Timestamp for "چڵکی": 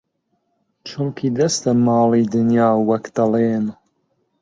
0.87-1.27